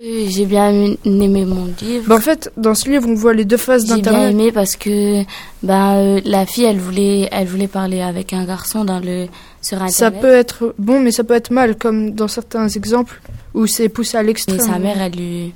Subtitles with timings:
[0.00, 0.70] J'ai bien
[1.04, 2.04] aimé mon livre.
[2.06, 4.28] Bah, en fait, dans ce livre, on voit les deux faces d'Internet.
[4.28, 5.24] J'ai bien aimé parce que
[5.64, 9.26] bah, euh, la fille, elle voulait, elle voulait parler avec un garçon dans le,
[9.60, 9.94] sur Internet.
[9.94, 13.20] Ça peut être bon, mais ça peut être mal, comme dans certains exemples
[13.54, 14.60] où c'est poussé à l'extrême.
[14.60, 15.52] Et sa mère, elle lui,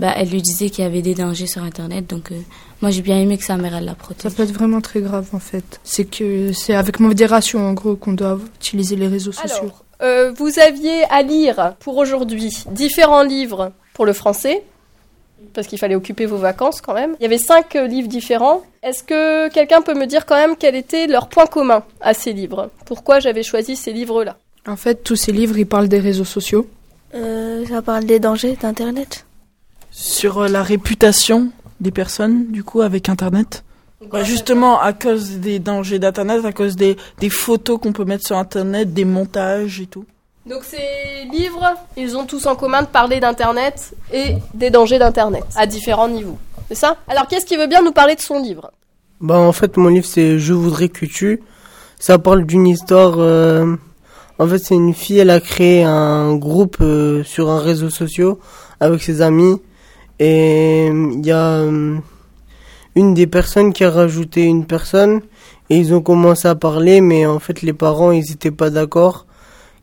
[0.00, 2.10] bah, elle lui disait qu'il y avait des dangers sur Internet.
[2.10, 2.40] Donc, euh,
[2.82, 4.32] moi, j'ai bien aimé que sa mère, elle la protège.
[4.32, 5.78] Ça peut être vraiment très grave, en fait.
[5.84, 9.70] C'est que c'est avec modération, en gros, qu'on doit utiliser les réseaux sociaux.
[10.02, 14.62] Euh, vous aviez à lire pour aujourd'hui différents livres pour le français,
[15.54, 17.16] parce qu'il fallait occuper vos vacances quand même.
[17.18, 18.62] Il y avait cinq euh, livres différents.
[18.82, 22.32] Est-ce que quelqu'un peut me dire quand même quel était leur point commun à ces
[22.32, 22.70] livres?
[22.84, 24.36] Pourquoi j'avais choisi ces livres-là?
[24.66, 26.66] En fait, tous ces livres, ils parlent des réseaux sociaux.
[27.14, 29.26] Euh, ça parle des dangers d'Internet.
[29.90, 33.64] Sur la réputation des personnes, du coup, avec Internet
[34.00, 38.26] bah, justement, à cause des dangers d'Internet, à cause des, des photos qu'on peut mettre
[38.26, 40.04] sur Internet, des montages et tout.
[40.44, 45.44] Donc ces livres, ils ont tous en commun de parler d'Internet et des dangers d'Internet,
[45.56, 46.38] à différents niveaux.
[46.68, 46.96] C'est ça?
[47.08, 48.70] Alors qu'est-ce qui veut bien nous parler de son livre?
[49.20, 51.42] Bah en fait, mon livre c'est Je voudrais que tu.
[51.98, 53.14] Ça parle d'une histoire...
[53.18, 53.74] Euh,
[54.38, 58.34] en fait, c'est une fille, elle a créé un groupe euh, sur un réseau social
[58.78, 59.60] avec ses amis.
[60.20, 61.54] Et il y a...
[61.62, 61.96] Euh,
[62.96, 65.20] une des personnes qui a rajouté une personne
[65.70, 69.26] et ils ont commencé à parler, mais en fait les parents ils n'étaient pas d'accord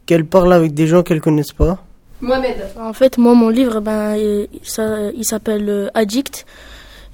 [0.05, 1.79] qu'elle parle avec des gens qu'elle connaissent pas.
[2.23, 2.55] Mohamed.
[2.79, 4.17] En fait, moi mon livre, ben
[4.63, 6.45] ça, il s'appelle euh, Addict.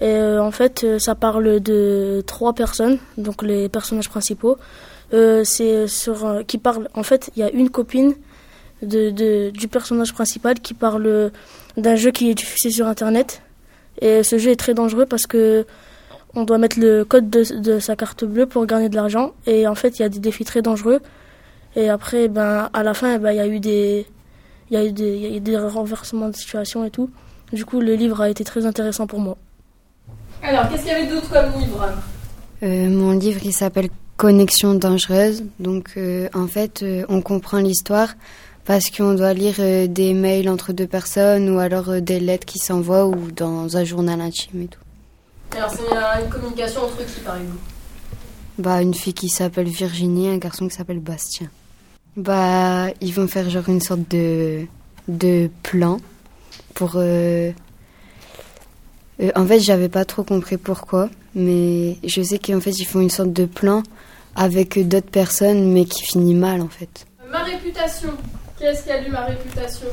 [0.01, 4.57] Et euh, en fait, euh, ça parle de trois personnes, donc les personnages principaux.
[5.11, 6.87] c'est sur qui parle.
[6.93, 8.13] En fait, il y a une copine
[8.81, 11.31] de, de, du personnage principal qui parle
[11.75, 13.41] d'un jeu qui est diffusé sur Internet.
[14.01, 15.65] Et ce jeu est très dangereux parce que
[16.35, 19.33] on doit mettre le code de, sa carte bleue pour gagner de l'argent.
[19.45, 21.01] Et en fait, il y a des défis très dangereux.
[21.75, 24.05] Et après, ben, à la fin, ben, il y a eu des,
[24.69, 27.09] il y a eu des, il y a des renversements de situation et tout.
[27.51, 29.37] Du coup, le livre a été très intéressant pour moi.
[30.43, 31.89] Alors, qu'est-ce qu'il y avait d'autre comme livre?
[32.63, 35.43] Euh, Mon livre, il s'appelle Connexion dangereuse.
[35.59, 38.13] Donc, euh, en fait, euh, on comprend l'histoire
[38.65, 39.55] parce qu'on doit lire
[39.89, 44.21] des mails entre deux personnes ou alors des lettres qui s'envoient ou dans un journal
[44.21, 44.79] intime et tout.
[45.55, 47.57] Alors, c'est une communication entre qui, par exemple?
[48.57, 51.49] Bah, une fille qui s'appelle Virginie et un garçon qui s'appelle Bastien.
[52.17, 54.65] Bah, ils vont faire genre une sorte de,
[55.07, 55.99] de plan
[56.73, 56.93] pour.
[56.95, 57.51] Euh,
[59.21, 62.99] euh, en fait, j'avais pas trop compris pourquoi, mais je sais qu'en fait, ils font
[62.99, 63.83] une sorte de plan
[64.35, 67.05] avec d'autres personnes, mais qui finit mal en fait.
[67.31, 68.09] Ma réputation.
[68.57, 69.87] Qui est-ce qui a lu ma réputation?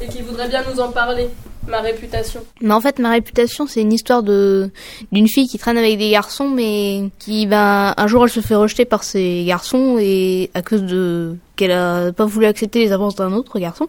[0.00, 1.28] Et qui voudrait bien nous en parler?
[1.68, 2.44] Ma réputation.
[2.60, 4.70] Mais en fait, ma réputation, c'est une histoire de
[5.12, 8.54] d'une fille qui traîne avec des garçons, mais qui, ben, un jour, elle se fait
[8.54, 13.14] rejeter par ces garçons et à cause de qu'elle a pas voulu accepter les avances
[13.14, 13.88] d'un autre garçon.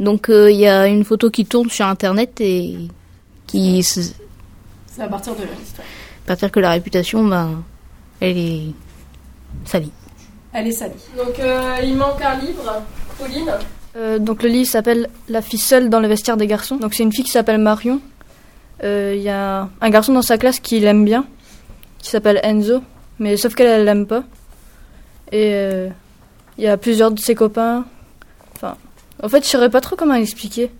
[0.00, 2.76] Donc, euh, il y a une photo qui tourne sur Internet et
[3.46, 3.82] qui.
[3.82, 4.14] C'est
[4.98, 5.86] à partir de l'histoire.
[6.24, 7.62] À partir que la réputation, ben,
[8.20, 8.62] elle est
[9.64, 9.92] salie.
[10.52, 10.94] Elle est salie.
[11.16, 12.82] Donc, euh, il manque un livre,
[13.18, 13.52] Pauline.
[13.98, 16.76] Euh, donc le livre s'appelle La fille seule dans le vestiaire des garçons.
[16.76, 18.00] Donc c'est une fille qui s'appelle Marion.
[18.80, 21.24] Il euh, y a un garçon dans sa classe qui l'aime bien,
[21.98, 22.80] qui s'appelle Enzo,
[23.18, 24.22] mais sauf qu'elle elle l'aime pas.
[25.32, 25.88] Et il euh,
[26.58, 27.84] y a plusieurs de ses copains.
[28.54, 28.76] Enfin,
[29.20, 30.70] en fait, je saurais pas trop comment l'expliquer.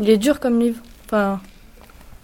[0.00, 0.80] Il est dur comme livre.
[1.06, 1.40] Enfin.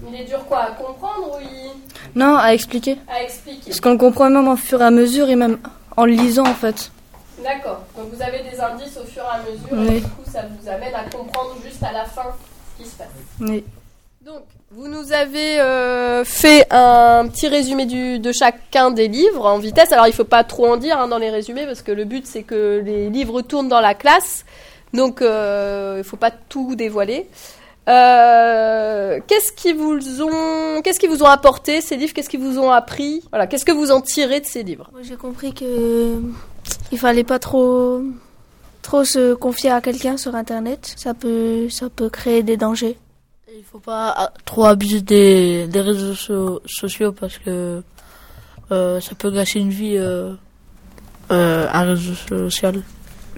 [0.09, 2.19] Il est dur quoi à comprendre ou il...
[2.19, 2.99] Non, à expliquer.
[3.09, 3.67] À expliquer.
[3.67, 5.59] Parce qu'on le comprend même au fur et à mesure et même
[5.97, 6.91] en le lisant en fait.
[7.43, 7.81] D'accord.
[7.97, 10.69] Donc vous avez des indices au fur et à mesure et du coup ça vous
[10.69, 12.35] amène à comprendre juste à la fin
[12.77, 13.09] ce qui se passe.
[13.41, 13.65] Oui.
[14.25, 19.59] Donc vous nous avez euh, fait un petit résumé du, de chacun des livres en
[19.59, 19.93] vitesse.
[19.93, 22.05] Alors il ne faut pas trop en dire hein, dans les résumés parce que le
[22.05, 24.45] but c'est que les livres tournent dans la classe.
[24.93, 27.29] Donc euh, il ne faut pas tout dévoiler.
[27.87, 32.15] Euh, qu'est-ce qui vous ont, qu'est-ce qui vous ont apporté ces livres?
[32.15, 33.23] Qu'est-ce qui vous ont appris?
[33.31, 34.91] Voilà, qu'est-ce que vous en tirez de ces livres?
[35.03, 36.23] J'ai compris que
[36.93, 38.03] il fallait pas trop
[38.83, 42.99] trop se confier à quelqu'un sur internet, ça peut ça peut créer des dangers.
[43.57, 47.83] Il faut pas ah, trop abuser des, des réseaux sociaux parce que
[48.73, 50.35] euh, ça peut gâcher une vie euh,
[51.31, 52.83] euh, un réseau social.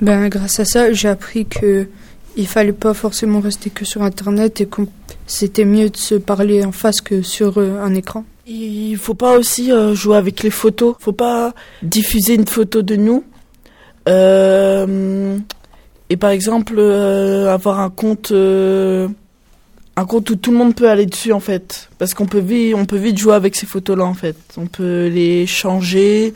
[0.00, 1.88] Ben grâce à ça, j'ai appris que
[2.37, 4.82] il fallait pas forcément rester que sur internet et que
[5.26, 8.25] c'était mieux de se parler en face que sur euh, un écran.
[8.46, 10.94] Il faut pas aussi euh, jouer avec les photos.
[11.00, 13.25] Faut pas diffuser une photo de nous.
[14.08, 15.38] Euh,
[16.08, 21.06] et par exemple, euh, avoir un compte, un compte où tout le monde peut aller
[21.06, 24.14] dessus en fait, parce qu'on peut vite, on peut vite jouer avec ces photos-là en
[24.14, 24.37] fait.
[24.56, 26.35] On peut les changer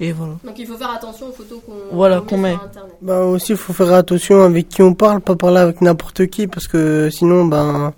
[0.00, 0.32] Et voilà.
[0.44, 2.92] Donc il faut faire attention aux photos qu'on Voilà, qu'on qu'on met sur Internet.
[3.02, 6.46] Bah aussi, il faut faire attention avec qui on parle, pas parler avec n'importe qui,
[6.46, 7.92] parce que sinon, ben,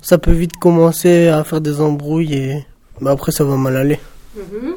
[0.00, 2.66] ça peut vite commencer à faire des embrouilles et
[3.00, 4.00] bah, après, ça va mal aller.
[4.36, 4.74] Mhm.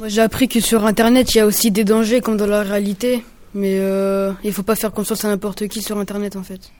[0.00, 2.62] Moi, j'ai appris que sur Internet, il y a aussi des dangers comme dans la
[2.62, 3.22] réalité.
[3.52, 6.72] Mais euh, il faut pas faire confiance à n'importe qui sur Internet, en fait.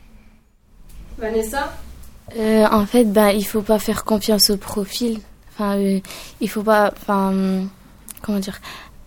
[1.19, 1.70] Vanessa
[2.38, 5.19] Euh, en fait, ben, il faut pas faire confiance au profil.
[5.52, 6.00] Enfin, euh,
[6.40, 6.94] il faut pas.
[6.96, 7.64] Enfin,
[8.22, 8.58] comment dire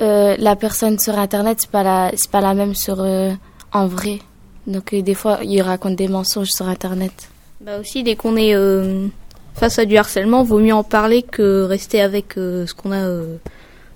[0.04, 3.32] Euh, La personne sur Internet, c'est pas la, c'est pas la même sur euh,
[3.72, 4.20] en vrai.
[4.68, 7.30] Donc euh, des fois, il raconte des mensonges sur Internet.
[7.62, 9.08] Bah aussi, dès qu'on est euh,
[9.56, 12.98] face à du harcèlement, vaut mieux en parler que rester avec euh, ce qu'on a
[13.08, 13.38] euh,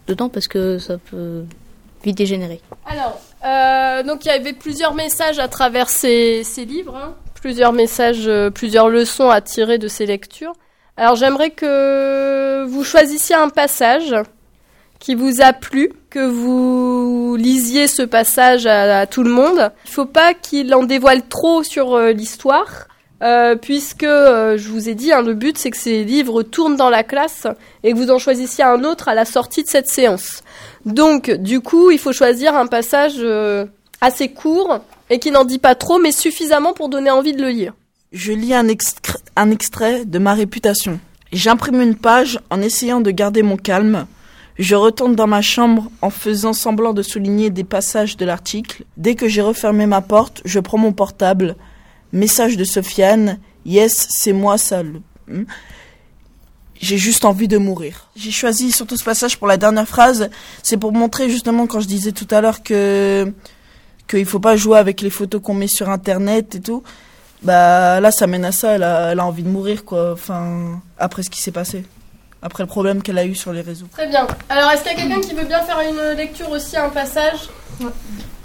[0.07, 1.43] dedans parce que ça peut
[2.03, 2.61] vite dégénérer.
[2.85, 7.15] Alors, euh, donc il y avait plusieurs messages à travers ces, livres, hein.
[7.35, 10.53] plusieurs messages, euh, plusieurs leçons à tirer de ces lectures.
[10.95, 14.15] Alors j'aimerais que vous choisissiez un passage
[14.99, 19.71] qui vous a plu, que vous lisiez ce passage à, tout le monde.
[19.85, 22.87] Il faut pas qu'il en dévoile trop sur euh, l'histoire.
[23.23, 26.75] Euh, puisque euh, je vous ai dit, hein, le but c'est que ces livres tournent
[26.75, 27.47] dans la classe
[27.83, 30.43] et que vous en choisissiez un autre à la sortie de cette séance.
[30.85, 33.65] Donc, du coup, il faut choisir un passage euh,
[34.01, 34.79] assez court
[35.09, 37.73] et qui n'en dit pas trop, mais suffisamment pour donner envie de le lire.
[38.11, 38.67] Je lis un,
[39.35, 40.99] un extrait de ma réputation.
[41.31, 44.05] J'imprime une page en essayant de garder mon calme.
[44.59, 48.85] Je retourne dans ma chambre en faisant semblant de souligner des passages de l'article.
[48.95, 51.55] Dès que j'ai refermé ma porte, je prends mon portable.
[52.13, 53.39] Message de Sofiane.
[53.65, 54.83] Yes, c'est moi ça.
[54.83, 55.43] le- Hmm?
[56.79, 58.09] J'ai juste envie de mourir.
[58.15, 60.29] J'ai choisi surtout ce passage pour la dernière phrase.
[60.63, 63.33] C'est pour montrer justement quand je disais tout à l'heure que
[64.07, 66.83] qu'il faut pas jouer avec les photos qu'on met sur internet et tout.
[67.43, 68.75] Bah là, ça mène à ça.
[68.75, 70.13] Elle a, elle a envie de mourir, quoi.
[70.13, 71.83] Enfin, après ce qui s'est passé,
[72.41, 73.87] après le problème qu'elle a eu sur les réseaux.
[73.91, 74.25] Très bien.
[74.47, 77.49] Alors, est-ce qu'il y a quelqu'un qui veut bien faire une lecture aussi, un passage?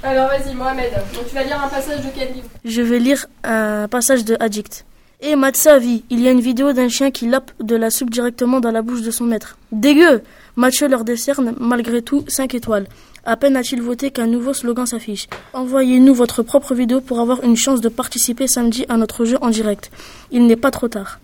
[0.03, 0.91] Alors, vas-y, Mohamed.
[1.15, 2.49] Donc, tu vas lire un passage de quel livre?
[2.65, 4.85] Je vais lire un passage de Addict.
[5.21, 8.11] Et Matza vit, il y a une vidéo d'un chien qui lappe de la soupe
[8.11, 9.57] directement dans la bouche de son maître.
[9.71, 10.23] Dégueu
[10.57, 12.87] Mathieu leur décerne malgré tout 5 étoiles.
[13.25, 15.29] À peine a-t-il voté qu'un nouveau slogan s'affiche.
[15.53, 19.51] Envoyez-nous votre propre vidéo pour avoir une chance de participer samedi à notre jeu en
[19.51, 19.93] direct.
[20.33, 21.21] Il n'est pas trop tard.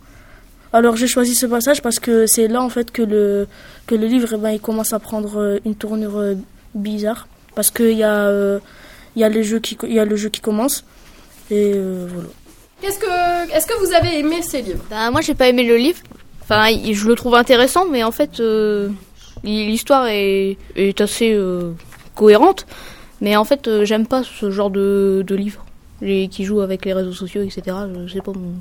[0.73, 3.49] Alors j'ai choisi ce passage parce que c'est là en fait que le,
[3.89, 6.35] que le livre eh ben, il commence à prendre euh, une tournure euh,
[6.75, 7.27] bizarre.
[7.59, 8.61] Parce qu'il y, a, euh,
[9.17, 10.85] il y, a les jeux qui co- il y a le jeu qui commence.
[11.51, 12.29] Et euh, voilà.
[12.81, 14.85] Qu'est-ce que, est-ce que vous avez aimé ces livres?
[14.89, 15.99] Bah, moi, j'ai pas aimé le livre.
[16.43, 18.91] Enfin, je le trouve intéressant, mais en fait, euh,
[19.43, 21.73] l'histoire est, est assez euh,
[22.15, 22.65] cohérente.
[23.21, 25.65] Mais en fait, euh, j'aime pas ce genre de, de livre.
[26.01, 27.77] Les, qui jouent avec les réseaux sociaux, etc.
[28.07, 28.55] Je sais pas mon.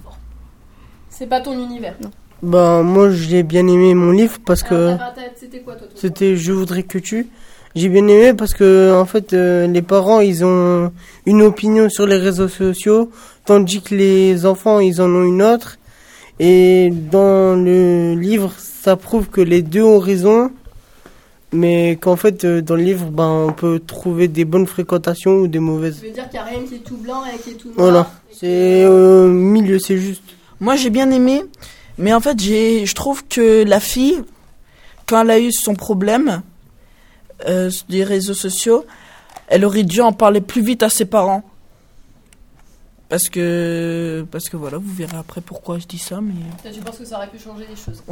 [1.11, 1.93] C'est pas ton univers?
[2.41, 5.85] Bah, moi, j'ai bien aimé mon livre parce que Alors, t'as- t'as- c'était quoi, toi?
[5.93, 7.27] c'était Je voudrais que tu.
[7.77, 10.91] J'ai bien aimé parce que, en fait, euh, les parents, ils ont
[11.27, 13.11] une opinion sur les réseaux sociaux,
[13.45, 15.77] tandis que les enfants, ils en ont une autre.
[16.39, 20.49] Et dans le livre, ça prouve que les deux ont raison,
[21.51, 25.47] mais qu'en fait, euh, dans le livre, ben, on peut trouver des bonnes fréquentations ou
[25.47, 25.99] des mauvaises.
[25.99, 27.67] Tu veux dire qu'il n'y a rien qui est tout blanc et qui est tout
[27.67, 28.11] noir Voilà.
[28.31, 30.23] C'est au milieu, c'est juste.
[30.59, 31.43] Moi, j'ai bien aimé,
[31.99, 34.23] mais en fait, j'ai, je trouve que la fille,
[35.05, 36.41] quand elle a eu son problème
[37.47, 38.85] euh, des réseaux sociaux,
[39.47, 41.43] elle aurait dû en parler plus vite à ses parents.
[43.09, 46.33] Parce que, parce que voilà, vous verrez après pourquoi je dis ça, mais
[46.73, 48.03] Tu penses que ça aurait pu changer les choses?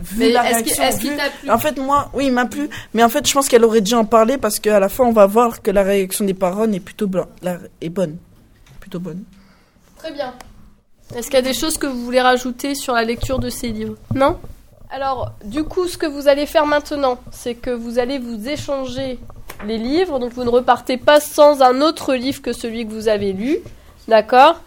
[0.00, 1.50] Vu Mais est-ce qu'il t'a plu?
[1.50, 3.92] En fait, moi, oui, il m'a plu, mais en fait, je pense qu'elle aurait dû
[3.92, 6.80] en parler parce qu'à la fin, on va voir que la réaction des parents est
[6.80, 7.10] plutôt
[7.42, 8.16] la- est bonne,
[8.80, 9.24] plutôt bonne.
[9.98, 10.32] Très bien.
[11.14, 13.68] Est-ce qu'il y a des choses que vous voulez rajouter sur la lecture de ces
[13.68, 13.96] livres?
[14.14, 14.38] Non?
[14.94, 19.18] Alors, du coup, ce que vous allez faire maintenant, c'est que vous allez vous échanger
[19.66, 20.20] les livres.
[20.20, 23.58] Donc, vous ne repartez pas sans un autre livre que celui que vous avez lu.
[24.06, 24.60] D'accord?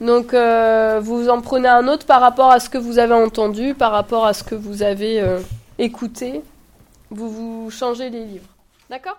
[0.00, 3.72] Donc, euh, vous en prenez un autre par rapport à ce que vous avez entendu,
[3.74, 5.38] par rapport à ce que vous avez euh,
[5.78, 6.42] écouté.
[7.12, 8.48] Vous vous changez les livres.
[8.90, 9.18] D'accord?